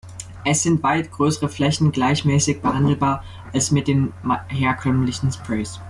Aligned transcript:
Es 0.43 0.63
sind 0.63 0.81
weit 0.81 1.11
größere 1.11 1.47
Flächen 1.47 1.91
gleichmäßig 1.91 2.59
behandelbar 2.63 3.23
als 3.53 3.69
mit 3.69 3.87
den 3.87 4.13
herkömmlichen 4.47 5.31
Sprays. 5.31 5.79